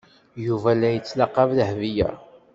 Yuba 0.45 0.71
la 0.79 0.89
yettlaqab 0.95 1.49
Dahbiya. 1.57 2.09